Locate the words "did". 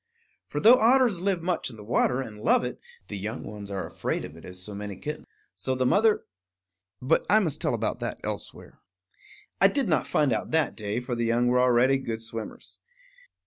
9.67-9.87